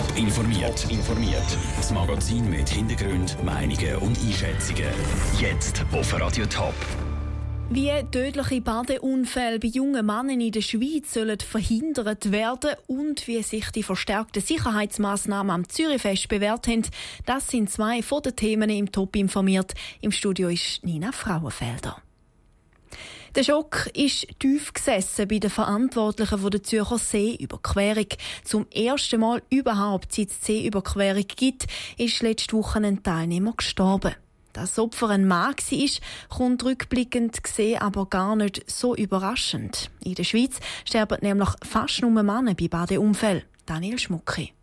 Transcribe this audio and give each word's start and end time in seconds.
Top 0.00 0.16
informiert. 0.16 0.86
informiert. 0.90 1.58
Das 1.76 1.90
Magazin 1.90 2.48
mit 2.48 2.70
Hintergrund, 2.70 3.36
Meinungen 3.44 3.96
und 3.96 4.18
Einschätzungen. 4.18 4.88
Jetzt 5.38 5.84
auf 5.92 6.18
Radio 6.18 6.46
Top. 6.46 6.74
Wie 7.68 7.90
tödliche 8.10 8.62
Badeunfälle 8.62 9.58
bei 9.58 9.68
jungen 9.68 10.06
Männern 10.06 10.40
in 10.40 10.52
der 10.52 10.62
Schweiz 10.62 11.12
sollen 11.12 11.38
verhindert 11.38 12.32
werden 12.32 12.76
und 12.86 13.28
wie 13.28 13.42
sich 13.42 13.70
die 13.72 13.82
verstärkten 13.82 14.42
Sicherheitsmaßnahmen 14.42 15.50
am 15.50 15.68
Zürichfest 15.68 16.28
bewährt 16.28 16.66
haben, 16.66 16.86
das 17.26 17.48
sind 17.48 17.70
zwei 17.70 18.00
von 18.00 18.22
den 18.22 18.36
Themen 18.36 18.70
im 18.70 18.90
Top 18.90 19.14
informiert. 19.16 19.74
Im 20.00 20.12
Studio 20.12 20.48
ist 20.48 20.82
Nina 20.82 21.12
Frauenfelder. 21.12 22.00
Der 23.36 23.44
Schock 23.44 23.88
ist 23.94 24.26
tief 24.40 24.72
gesessen 24.72 25.28
bei 25.28 25.38
den 25.38 25.50
Verantwortlichen 25.50 26.50
der 26.50 26.62
Zürcher 26.64 26.98
Seeüberquerung. 26.98 28.08
Zum 28.42 28.66
ersten 28.72 29.20
Mal 29.20 29.40
überhaupt, 29.50 30.12
seit 30.12 30.30
es 30.30 30.44
Seeüberquerung 30.44 31.24
gibt, 31.36 31.68
ist 31.96 32.22
letzte 32.22 32.56
Woche 32.56 32.80
ein 32.80 33.04
Teilnehmer 33.04 33.52
gestorben. 33.56 34.16
Dass 34.52 34.74
das 34.74 34.78
Opfer 34.80 35.10
ein 35.10 35.28
Mann 35.28 35.54
war, 35.54 35.88
kommt 36.28 36.64
rückblickend 36.64 37.44
gesehen 37.44 37.80
aber 37.80 38.06
gar 38.06 38.34
nicht 38.34 38.68
so 38.68 38.96
überraschend. 38.96 39.92
In 40.02 40.16
der 40.16 40.24
Schweiz 40.24 40.58
sterben 40.84 41.18
nämlich 41.22 41.50
fast 41.62 42.02
nur 42.02 42.10
Männer 42.10 42.54
bei 42.54 42.66
Badeunfällen. 42.66 43.44
Daniel 43.64 44.00
Schmucki. 44.00 44.54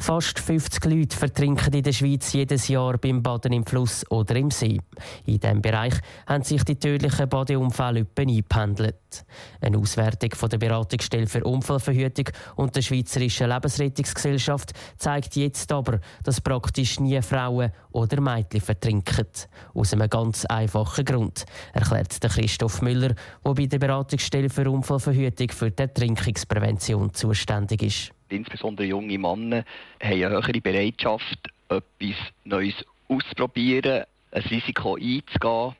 Fast 0.00 0.38
50 0.38 0.86
Leute 0.86 1.14
vertrinken 1.14 1.74
in 1.74 1.82
der 1.82 1.92
Schweiz 1.92 2.32
jedes 2.32 2.68
Jahr 2.68 2.96
beim 2.96 3.22
Baden 3.22 3.52
im 3.52 3.66
Fluss 3.66 4.02
oder 4.10 4.34
im 4.34 4.50
See. 4.50 4.80
In 5.26 5.38
diesem 5.38 5.60
Bereich 5.60 5.92
haben 6.26 6.42
sich 6.42 6.64
die 6.64 6.76
tödlichen 6.76 7.28
Badeunfälle 7.28 8.06
eingependelt. 8.16 9.26
Eine 9.60 9.76
Auswertung 9.76 10.30
von 10.34 10.48
der 10.48 10.56
Beratungsstelle 10.56 11.26
für 11.26 11.44
Unfallverhütung 11.44 12.30
und 12.56 12.74
der 12.74 12.80
Schweizerischen 12.80 13.50
Lebensrettungsgesellschaft 13.50 14.72
zeigt 14.96 15.36
jetzt 15.36 15.70
aber, 15.70 16.00
dass 16.24 16.40
praktisch 16.40 16.98
nie 16.98 17.20
Frauen 17.20 17.70
oder 17.92 18.22
Mädchen 18.22 18.62
vertrinken. 18.62 19.28
Aus 19.74 19.92
einem 19.92 20.08
ganz 20.08 20.46
einfachen 20.46 21.04
Grund, 21.04 21.44
erklärt 21.74 22.18
Christoph 22.22 22.80
Müller, 22.80 23.14
der 23.44 23.54
bei 23.54 23.66
der 23.66 23.78
Beratungsstelle 23.78 24.48
für 24.48 24.70
Unfallverhütung 24.70 25.50
für 25.50 25.70
die 25.70 25.82
Ertrinkungsprävention 25.82 27.12
zuständig 27.12 27.82
ist 27.82 28.12
insbesondere 28.32 28.86
junge 28.86 29.18
Männer, 29.18 29.64
haben 30.02 30.24
eine 30.24 30.30
höhere 30.30 30.60
Bereitschaft, 30.60 31.48
etwas 31.68 32.16
Neues 32.44 32.74
auszuprobieren, 33.08 34.04
ein 34.32 34.42
Risiko 34.42 34.94
einzugehen. 34.94 35.76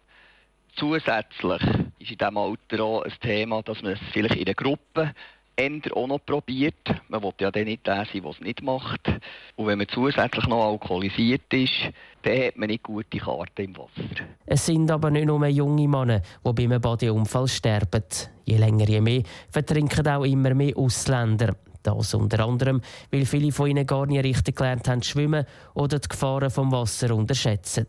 Zusätzlich 0.76 1.62
ist 1.98 2.10
in 2.10 2.18
diesem 2.18 2.36
Alter 2.36 2.82
auch 2.82 3.02
ein 3.02 3.12
Thema, 3.20 3.62
dass 3.62 3.82
man 3.82 3.92
es 3.92 4.00
vielleicht 4.12 4.36
in 4.36 4.46
einer 4.46 4.54
Gruppe 4.54 5.14
ändert 5.60 5.94
auch 5.94 6.06
noch 6.06 6.24
probiert. 6.24 6.74
Man 7.08 7.22
will 7.22 7.32
ja 7.40 7.50
dann 7.50 7.64
nicht 7.64 7.86
der 7.86 8.06
sein, 8.06 8.22
der 8.22 8.30
es 8.30 8.40
nicht 8.40 8.62
macht. 8.62 9.08
Und 9.56 9.66
wenn 9.66 9.78
man 9.78 9.88
zusätzlich 9.88 10.46
noch 10.46 10.70
alkoholisiert 10.70 11.52
ist, 11.52 11.90
dann 12.22 12.38
hat 12.38 12.56
man 12.56 12.68
nicht 12.68 12.82
gute 12.82 13.18
Karten 13.18 13.62
im 13.62 13.76
Wasser. 13.76 14.24
Es 14.46 14.66
sind 14.66 14.90
aber 14.90 15.10
nicht 15.10 15.26
nur 15.26 15.46
junge 15.46 15.88
Männer, 15.88 16.22
die 16.44 16.52
bei 16.52 16.64
einem 16.64 16.80
Badeunfall 16.80 17.48
sterben. 17.48 18.04
Je 18.44 18.56
länger, 18.56 18.88
je 18.88 19.00
mehr 19.00 19.22
vertrinken 19.50 20.06
auch 20.08 20.24
immer 20.24 20.54
mehr 20.54 20.76
Ausländer. 20.76 21.54
Das 21.82 22.14
unter 22.14 22.46
anderem, 22.46 22.82
weil 23.10 23.24
viele 23.24 23.52
von 23.52 23.70
ihnen 23.70 23.86
gar 23.86 24.06
nicht 24.06 24.22
richtig 24.22 24.56
gelernt 24.56 24.86
haben 24.88 25.02
zu 25.02 25.10
schwimmen 25.10 25.46
oder 25.74 25.98
die 25.98 26.08
Gefahren 26.08 26.50
vom 26.50 26.72
Wasser 26.72 27.14
unterschätzen. 27.14 27.86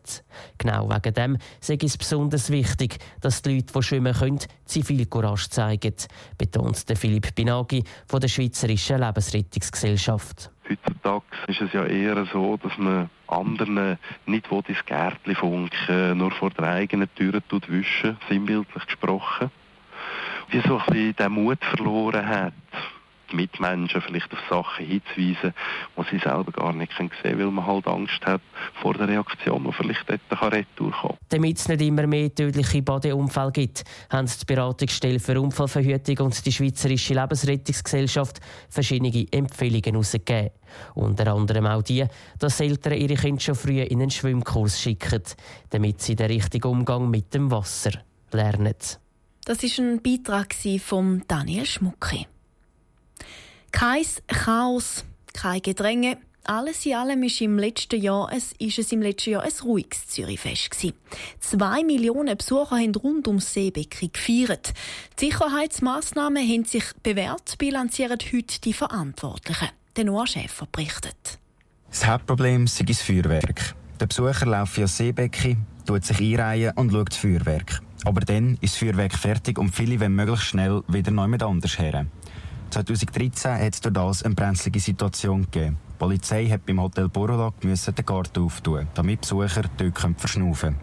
Genau 0.57 0.89
wegen 0.89 1.13
dem 1.13 1.37
sei 1.59 1.77
es 1.81 1.97
besonders 1.97 2.49
wichtig, 2.51 2.99
dass 3.19 3.41
die 3.41 3.55
Leute, 3.55 3.73
die 3.73 3.83
schwimmen 3.83 4.13
können, 4.13 4.39
Zivilcourage 4.65 5.49
zeigen, 5.49 5.95
betont 6.37 6.85
Philipp 6.95 7.35
Binagi 7.35 7.83
von 8.07 8.21
der 8.21 8.29
Schweizerischen 8.29 8.99
Lebensrettungsgesellschaft. 8.99 10.51
Heutzutage 10.69 11.23
ist 11.47 11.61
es 11.61 11.73
ja 11.73 11.85
eher 11.85 12.25
so, 12.31 12.55
dass 12.57 12.77
man 12.77 13.09
anderen 13.27 13.97
nicht 14.25 14.49
ins 14.51 14.85
Gärtchen 14.85 15.35
funken, 15.35 16.17
nur 16.17 16.31
vor 16.31 16.51
der 16.51 16.69
eigenen 16.69 17.13
Tür 17.15 17.41
wischen, 17.67 18.17
sinnbildlich 18.29 18.85
gesprochen. 18.85 19.51
Wie 20.49 20.61
so 20.61 20.77
ein 20.77 20.85
bisschen 20.85 21.15
den 21.15 21.31
Mut 21.31 21.63
verloren 21.63 22.27
hat, 22.27 22.53
Mitmenschen 23.33 24.01
vielleicht 24.01 24.31
auf 24.31 24.39
Sachen 24.49 24.85
hinzuweisen, 24.85 25.53
die 25.97 26.03
sie 26.09 26.19
selber 26.19 26.51
gar 26.51 26.73
nicht 26.73 26.91
sehen 26.97 27.09
können, 27.09 27.39
weil 27.39 27.51
man 27.51 27.65
halt 27.65 27.87
Angst 27.87 28.25
hat 28.25 28.41
vor 28.81 28.93
der 28.93 29.07
Reaktion, 29.07 29.63
die 29.63 29.73
vielleicht 29.73 30.05
dort 30.09 30.53
retour 30.53 30.91
kommt. 30.91 31.17
Damit 31.29 31.57
es 31.57 31.67
nicht 31.67 31.81
immer 31.81 32.07
mehr 32.07 32.33
tödliche 32.33 32.81
Badeunfälle 32.81 33.51
gibt, 33.51 33.83
haben 34.09 34.27
die 34.27 34.45
Beratungsstelle 34.45 35.19
für 35.19 35.39
Unfallverhütung 35.39 36.25
und 36.25 36.45
die 36.45 36.51
Schweizerische 36.51 37.13
Lebensrettungsgesellschaft 37.13 38.39
verschiedene 38.69 39.25
Empfehlungen 39.31 39.83
herausgegeben. 39.83 40.51
Unter 40.95 41.33
anderem 41.33 41.65
auch 41.65 41.81
die, 41.81 42.05
dass 42.39 42.59
Eltern 42.59 42.93
ihre 42.93 43.15
Kinder 43.15 43.41
schon 43.41 43.55
früh 43.55 43.81
in 43.81 44.01
einen 44.01 44.11
Schwimmkurs 44.11 44.79
schicken, 44.79 45.23
damit 45.69 46.01
sie 46.01 46.15
den 46.15 46.27
richtigen 46.27 46.67
Umgang 46.67 47.09
mit 47.09 47.33
dem 47.33 47.51
Wasser 47.51 47.91
lernen. 48.31 48.75
Das 49.45 49.63
ist 49.63 49.79
ein 49.79 50.01
Beitrag 50.01 50.53
von 50.79 51.23
Daniel 51.27 51.65
Schmucki. 51.65 52.27
Kein 53.71 54.05
Chaos, 54.27 55.05
kein 55.33 55.61
Gedränge. 55.61 56.17
Alles 56.43 56.85
in 56.85 56.95
allem 56.95 57.21
ist, 57.23 57.39
im 57.41 57.59
letzten 57.59 58.01
Jahr, 58.01 58.29
es, 58.35 58.53
ist 58.57 58.79
es 58.79 58.91
im 58.91 59.01
letzten 59.01 59.31
Jahr 59.31 59.43
ein 59.43 59.51
ruhiges 59.63 60.07
Zürichfest. 60.07 60.93
Zwei 61.39 61.83
Millionen 61.83 62.35
Besucher 62.35 62.77
haben 62.77 62.95
rund 62.95 63.27
ums 63.27 63.53
Seebecken 63.53 64.11
gefeiert. 64.11 64.73
Die 65.19 65.25
Sicherheitsmaßnahmen 65.25 66.47
haben 66.47 66.65
sich 66.65 66.83
bewährt, 67.03 67.57
bilanzieren 67.59 68.17
heute 68.33 68.61
die 68.61 68.73
Verantwortlichen. 68.73 69.69
Der 69.95 70.05
Noah 70.05 70.25
Schäfer 70.25 70.67
berichtet. 70.71 71.39
Das 71.89 72.07
Hauptproblem 72.07 72.65
ist 72.65 72.89
das 72.89 73.01
Feuerwerk. 73.01 73.75
Der 73.99 74.07
Besucher 74.07 74.45
läuft 74.47 74.77
via 74.77 74.87
Seebecken, 74.87 75.65
tut 75.85 76.05
sich 76.05 76.19
einreihen 76.19 76.71
und 76.75 76.91
schaut 76.91 77.09
das 77.09 77.17
Feuerwerk. 77.17 77.81
Aber 78.03 78.21
dann 78.21 78.53
ist 78.61 78.73
das 78.73 78.77
Feuerwerk 78.77 79.13
fertig 79.13 79.59
und 79.59 79.75
viele 79.75 79.99
wollen 79.99 80.15
möglichst 80.15 80.45
schnell 80.45 80.81
wieder 80.87 81.11
neu 81.11 81.27
mit 81.27 81.43
anders 81.43 81.77
her. 81.77 82.07
2013 82.71 83.51
hat 83.51 83.73
es 83.73 83.81
durch 83.81 83.93
das 83.93 84.23
eine 84.23 84.33
brenzlige 84.33 84.79
Situation 84.79 85.41
gegeben. 85.43 85.77
Die 85.89 85.97
Polizei 85.99 86.47
hat 86.47 86.65
beim 86.65 86.81
Hotel 86.81 87.09
Borolag 87.09 87.53
den 87.59 88.05
Garten 88.05 88.43
auftun, 88.43 88.87
damit 88.93 89.21
Besucher 89.21 89.63
dort 89.77 90.19
verschnaufen 90.19 90.75
können. 90.75 90.81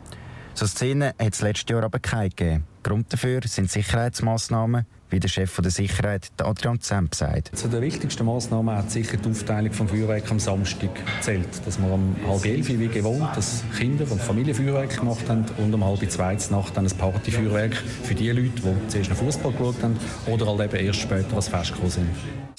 So 0.54 0.66
Szenen 0.66 1.12
hat 1.18 1.32
es 1.32 1.40
letztes 1.40 1.70
Jahr 1.70 1.84
aber 1.84 1.98
keine 1.98 2.28
gegeben. 2.28 2.64
Grund 2.88 3.12
dafür 3.12 3.42
sind 3.44 3.70
Sicherheitsmaßnahmen, 3.70 4.86
wie 5.10 5.20
der 5.20 5.28
Chef 5.28 5.60
der 5.60 5.70
Sicherheit, 5.70 6.30
Adrian 6.38 6.80
Zemp, 6.80 7.14
sagt. 7.14 7.54
Zu 7.54 7.68
der 7.68 7.82
wichtigsten 7.82 8.24
Maßnahme 8.24 8.76
hat 8.76 8.90
sicher 8.90 9.18
die 9.18 9.28
Aufteilung 9.28 9.72
vom 9.72 9.88
Feuerwerk 9.88 10.30
am 10.30 10.40
Samstag 10.40 10.90
zählt. 11.20 11.66
Dass 11.66 11.78
wir 11.78 11.90
um 11.90 12.16
halb 12.26 12.46
elf 12.46 12.66
wie 12.68 12.88
gewohnt 12.88 13.28
das 13.36 13.62
Kinder- 13.76 14.10
und 14.10 14.22
Familienfeuerwerk 14.22 14.96
gemacht 14.96 15.28
haben 15.28 15.44
und 15.58 15.74
um 15.74 15.84
halb 15.84 16.10
zwei 16.10 16.34
Nacht 16.50 16.76
dann 16.76 16.86
ein 16.86 16.96
Partyfeuerwerk 16.96 17.76
für 17.76 18.14
die 18.14 18.30
Leute, 18.30 18.62
die 18.62 18.88
zuerst 18.88 19.10
noch 19.10 19.18
Fußball 19.18 19.52
geschaut 19.52 19.82
haben 19.82 19.98
oder 20.26 20.46
halt 20.46 20.72
eben 20.72 20.86
erst 20.86 21.00
später 21.00 21.36
als 21.36 21.48
Fest 21.48 21.72
gekommen 21.72 21.90
sind. 21.90 22.08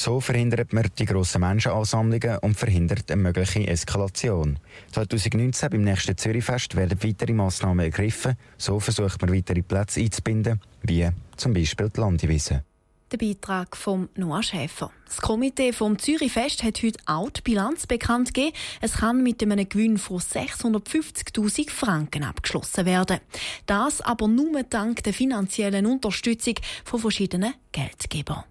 So 0.02 0.22
verhindert 0.22 0.72
man 0.72 0.88
die 0.98 1.06
grossen 1.06 1.42
Menschenansammlungen 1.42 2.38
und 2.38 2.58
verhindert 2.58 3.12
eine 3.12 3.22
mögliche 3.22 3.68
Eskalation. 3.68 4.58
2019 4.94 5.70
beim 5.70 5.82
nächsten 5.82 6.16
Zürichfest 6.16 6.78
werden 6.78 7.04
weitere 7.04 7.34
Massnahmen 7.34 7.84
ergriffen. 7.84 8.38
So 8.58 8.80
versucht 8.80 9.22
man 9.22 9.34
weitere 9.36 9.62
Plätze 9.62 10.00
einzubinden, 10.20 10.62
wie 10.84 11.10
zum 11.38 11.54
Beispiel 11.54 11.90
die 11.90 12.00
Landewiese. 12.00 12.64
Der 13.12 13.18
Beitrag 13.18 13.76
von 13.76 14.08
Noah 14.16 14.44
Schäfer. 14.44 14.92
Das 15.08 15.20
Komitee 15.20 15.74
vom 15.74 15.98
Zürichfest 15.98 16.62
hat 16.62 16.84
heute 16.84 17.00
auch 17.08 17.32
die 17.32 17.42
Bilanz 17.42 17.88
bekannt 17.88 18.36
gegeben. 18.36 18.56
Es 18.82 18.94
kann 18.94 19.24
mit 19.24 19.42
einem 19.42 19.68
Gewinn 19.68 19.98
von 19.98 20.20
650.000 20.20 21.72
Franken 21.72 22.24
abgeschlossen 22.24 22.86
werden. 22.86 23.20
Das 23.66 24.02
aber 24.02 24.28
nur 24.28 24.62
dank 24.62 25.04
der 25.04 25.14
finanziellen 25.14 25.88
Unterstützung 25.88 26.56
von 26.86 27.00
verschiedenen 27.00 27.56
Geldgebern. 27.72 28.44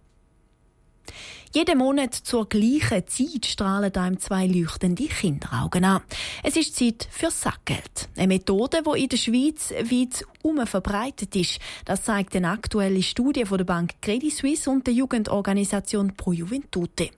Jeden 1.54 1.78
Monat 1.78 2.14
zur 2.14 2.46
gleichen 2.46 3.06
Zeit 3.06 3.46
strahlen 3.46 3.94
einem 3.94 4.20
zwei 4.20 4.46
leuchtende 4.46 5.06
Kinderaugen 5.06 5.84
an. 5.84 6.02
Es 6.42 6.56
ist 6.56 6.76
Zeit 6.76 7.08
für 7.10 7.30
Sackgeld. 7.30 8.08
Eine 8.16 8.28
Methode, 8.28 8.82
die 8.82 9.02
in 9.02 9.08
der 9.08 9.16
Schweiz 9.16 9.70
weit 9.70 10.26
um 10.42 10.66
verbreitet 10.66 11.34
ist. 11.36 11.58
Das 11.86 12.02
zeigt 12.02 12.36
eine 12.36 12.50
aktuelle 12.50 13.02
Studie 13.02 13.46
von 13.46 13.58
der 13.58 13.64
Bank 13.64 13.94
Credit 14.02 14.32
Suisse 14.32 14.70
und 14.70 14.86
der 14.86 14.94
Jugendorganisation 14.94 16.14
Pro 16.16 16.32
Juventute. 16.32 17.10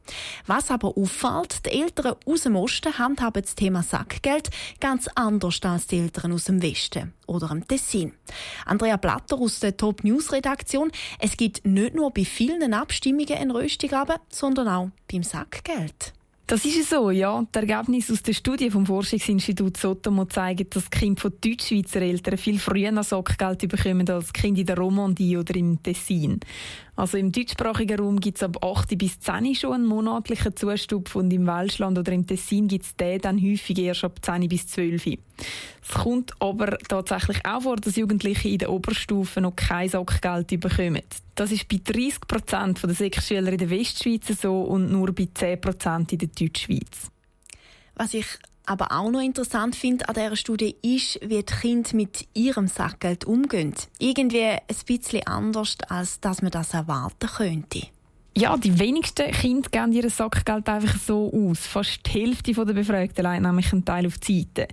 Was 0.47 0.71
aber 0.71 0.97
auffällt, 0.97 1.67
die 1.67 1.81
Eltern 1.81 2.15
aus 2.25 2.43
dem 2.43 2.55
Osten 2.55 2.99
handhaben 2.99 3.43
das 3.43 3.57
Thema 3.57 3.83
Sackgeld 3.83 4.51
ganz 4.79 5.09
anders 5.17 5.61
als 5.63 5.89
die 5.89 5.99
Eltern 5.99 6.33
aus 6.33 6.45
dem 6.45 6.63
Westen 6.63 7.15
oder 7.31 7.49
dem 7.49 7.67
Tessin. 7.67 8.13
Andrea 8.67 8.97
Platter 8.97 9.39
aus 9.39 9.61
der 9.61 9.77
Top 9.77 10.05
News 10.05 10.33
Redaktion. 10.33 10.91
Es 11.19 11.37
gibt 11.37 11.65
nicht 11.65 11.95
nur 11.95 12.11
bei 12.11 12.25
vielen 12.25 12.75
Abstimmungen 12.75 13.37
einen 13.37 13.53
Röstigraben, 13.53 14.17
sondern 14.29 14.69
auch 14.69 14.91
beim 15.11 15.23
Sackgeld. 15.23 16.13
Das 16.51 16.65
ist 16.65 16.91
so, 16.91 17.13
ja. 17.13 17.47
Die 17.55 17.59
Ergebnisse 17.61 18.13
aus 18.13 18.25
der 18.25 18.33
Studie 18.33 18.73
vom 18.73 18.85
Forschungsinstitut 18.85 19.77
Sotomo 19.77 20.25
zeigen, 20.25 20.67
dass 20.69 20.91
Kinder 20.91 21.21
von 21.21 21.33
Deutschschweizer 21.41 22.03
Eltern 22.03 22.37
viel 22.37 22.59
früher 22.59 22.91
noch 22.91 23.05
Sackgeld 23.05 23.69
bekommen 23.69 24.11
als 24.11 24.33
Kinder 24.33 24.61
in 24.61 24.67
der 24.67 24.77
Romandie 24.77 25.37
oder 25.37 25.55
im 25.55 25.81
Tessin. 25.81 26.41
Also 26.97 27.19
im 27.19 27.31
deutschsprachigen 27.31 28.01
Raum 28.01 28.19
gibt 28.19 28.39
es 28.39 28.43
ab 28.43 28.65
8 28.65 28.99
bis 28.99 29.21
10 29.21 29.55
schon 29.55 29.75
einen 29.75 29.87
monatlichen 29.87 30.57
Zustupf 30.57 31.15
und 31.15 31.33
im 31.33 31.47
Welschland 31.47 31.97
oder 31.97 32.11
im 32.11 32.27
Tessin 32.27 32.67
gibt 32.67 32.85
es 32.85 32.97
den 32.97 33.21
dann 33.21 33.41
häufig 33.41 33.79
erst 33.79 34.03
ab 34.03 34.19
10 34.21 34.49
bis 34.49 34.67
12. 34.67 35.19
Es 35.83 35.95
kommt 35.95 36.33
aber 36.41 36.79
tatsächlich 36.79 37.45
auch 37.45 37.63
vor, 37.63 37.77
dass 37.77 37.97
Jugendliche 37.97 38.49
in 38.49 38.59
der 38.59 38.71
Oberstufe 38.71 39.41
noch 39.41 39.57
kein 39.57 39.89
Sackgeld 39.89 40.61
bekommen. 40.61 41.03
Das 41.35 41.51
ist 41.51 41.69
bei 41.69 41.81
30 41.83 42.21
Prozent 42.29 42.83
der 42.83 42.95
Sechsschüler 42.95 43.53
in 43.53 43.59
der 43.59 43.71
Westschweiz 43.71 44.27
so 44.41 44.63
und 44.63 44.91
nur 44.93 45.13
bei 45.13 45.29
10 45.33 45.61
Prozent 45.61 46.13
in 46.13 46.19
der 46.19 46.29
Deutschschweiz. 46.29 47.11
Was 47.95 48.15
ich 48.15 48.27
aber 48.67 48.93
auch 48.93 49.11
noch 49.11 49.21
interessant 49.21 49.75
finde 49.75 50.09
an 50.09 50.15
dieser 50.15 50.37
Studie 50.37 50.77
ist, 50.83 51.19
wie 51.23 51.43
die 51.43 51.43
Kinder 51.43 51.91
mit 51.95 52.29
ihrem 52.35 52.69
Sackgeld 52.69 53.25
umgehen. 53.25 53.75
Irgendwie 53.99 54.45
ein 54.45 54.61
bisschen 54.87 55.27
anders, 55.27 55.77
als 55.89 56.21
dass 56.21 56.41
man 56.41 56.53
das 56.53 56.73
erwarten 56.73 57.29
könnte. 57.29 57.89
Ja, 58.37 58.57
die 58.57 58.79
wenigsten 58.79 59.31
Kinder 59.33 59.69
geben 59.71 59.93
ihr 59.93 60.09
Sackgeld 60.09 60.69
einfach 60.69 60.97
so 60.99 61.33
aus. 61.33 61.67
Fast 61.67 62.01
die 62.07 62.11
Hälfte 62.11 62.53
der 62.53 62.73
Befragten 62.73 63.25
legt 63.25 63.43
nämlich 63.43 63.73
einen 63.73 63.85
Teil 63.85 64.07
auf 64.07 64.19
die 64.19 64.41
Seite. 64.41 64.69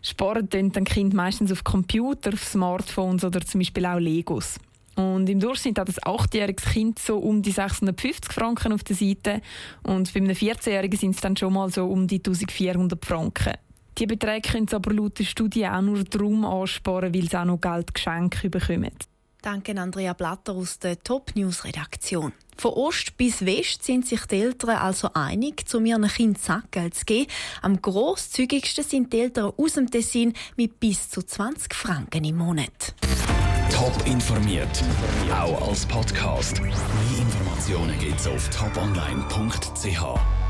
Sparen 0.00 0.48
tun 0.48 0.72
dann 0.72 0.84
Kind 0.84 1.14
meistens 1.14 1.52
auf 1.52 1.62
Computer, 1.62 2.32
auf 2.32 2.42
Smartphones 2.42 3.22
oder 3.24 3.40
zum 3.42 3.60
Beispiel 3.60 3.86
auch 3.86 3.98
Legos. 3.98 4.58
Und 4.96 5.28
im 5.28 5.40
Durchschnitt 5.40 5.78
hat 5.78 5.88
ein 5.88 5.94
achtjähriges 6.02 6.64
Kind 6.64 6.98
so 6.98 7.18
um 7.18 7.42
die 7.42 7.52
650 7.52 8.32
Franken 8.32 8.72
auf 8.72 8.84
der 8.84 8.96
Seite 8.96 9.40
und 9.82 10.12
bei 10.12 10.20
einem 10.20 10.36
14-Jährigen 10.36 10.98
sind 10.98 11.14
es 11.14 11.20
dann 11.20 11.36
schon 11.36 11.52
mal 11.52 11.70
so 11.70 11.86
um 11.86 12.06
die 12.06 12.16
1400 12.16 13.02
Franken. 13.04 13.54
Die 13.98 14.06
Beträge 14.06 14.50
können 14.50 14.68
sie 14.68 14.76
aber 14.76 14.92
laut 14.92 15.18
der 15.18 15.24
Studie 15.24 15.66
auch 15.66 15.80
nur 15.80 16.02
darum 16.04 16.44
ansparen, 16.44 17.14
weil 17.14 17.28
sie 17.28 17.38
auch 17.38 17.44
noch 17.44 17.60
Geld 17.60 17.94
geschenkt 17.94 18.50
bekommen. 18.50 18.90
Danke 19.40 19.78
Andrea 19.78 20.12
Blatter 20.12 20.52
aus 20.52 20.78
der 20.78 21.02
Top 21.02 21.32
News 21.34 21.64
Redaktion. 21.64 22.32
Von 22.56 22.72
Ost 22.72 23.16
bis 23.16 23.44
West 23.44 23.84
sind 23.84 24.06
sich 24.06 24.24
die 24.26 24.36
Eltern 24.36 24.76
also 24.76 25.10
einig, 25.14 25.68
zu 25.68 25.80
ihren 25.80 26.06
Kindern 26.06 26.40
Sackgeld 26.40 26.94
zu 26.94 27.04
geben. 27.04 27.30
Am 27.62 27.80
grosszügigsten 27.80 28.84
sind 28.84 29.12
die 29.12 29.20
Eltern 29.20 29.52
aus 29.56 29.74
dem 29.74 29.90
Tessin 29.90 30.34
mit 30.56 30.78
bis 30.80 31.10
zu 31.10 31.22
20 31.22 31.74
Franken 31.74 32.24
im 32.24 32.36
Monat. 32.36 32.94
Top 33.72 34.06
informiert, 34.06 34.82
auch 35.32 35.68
als 35.68 35.86
Podcast. 35.86 36.60
Mehr 36.60 36.72
Informationen 37.18 37.98
gibt's 37.98 38.26
auf 38.26 38.48
toponline.ch. 38.50 40.41